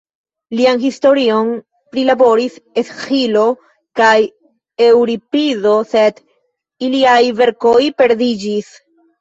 Lian 0.59 0.79
historion 0.83 1.51
prilaboris 1.95 2.55
Esĥilo 2.83 3.43
kaj 4.01 4.15
Eŭripido, 4.89 5.77
sed 5.93 6.21
iliaj 6.89 7.21
verkoj 7.45 7.79
perdiĝis. 8.01 8.77